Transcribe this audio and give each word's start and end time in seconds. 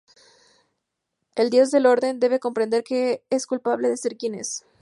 El 1.35 1.51
dios 1.51 1.69
del 1.69 1.85
Orden 1.85 2.19
debe 2.19 2.39
comprender 2.39 2.83
que 2.83 3.21
no 3.29 3.37
es 3.37 3.45
culpable 3.45 3.87
de 3.87 3.97
ser 3.97 4.17
quien 4.17 4.33
es. 4.33 4.65